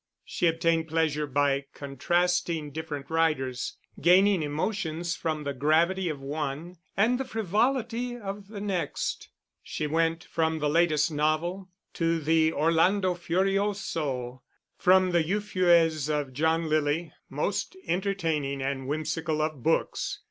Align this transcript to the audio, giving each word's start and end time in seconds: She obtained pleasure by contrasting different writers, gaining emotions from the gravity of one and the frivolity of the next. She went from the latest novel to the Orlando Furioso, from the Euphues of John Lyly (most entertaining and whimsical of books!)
She 0.25 0.47
obtained 0.47 0.87
pleasure 0.87 1.27
by 1.27 1.65
contrasting 1.75 2.71
different 2.71 3.11
writers, 3.11 3.77
gaining 4.01 4.41
emotions 4.41 5.15
from 5.15 5.43
the 5.43 5.53
gravity 5.53 6.09
of 6.09 6.19
one 6.19 6.77
and 6.97 7.19
the 7.19 7.23
frivolity 7.23 8.17
of 8.17 8.47
the 8.47 8.61
next. 8.61 9.29
She 9.61 9.85
went 9.85 10.23
from 10.23 10.57
the 10.57 10.71
latest 10.71 11.11
novel 11.11 11.69
to 11.93 12.19
the 12.19 12.51
Orlando 12.51 13.13
Furioso, 13.13 14.41
from 14.75 15.11
the 15.11 15.21
Euphues 15.23 16.09
of 16.09 16.33
John 16.33 16.67
Lyly 16.67 17.13
(most 17.29 17.77
entertaining 17.85 18.59
and 18.59 18.87
whimsical 18.87 19.39
of 19.39 19.61
books!) 19.61 20.19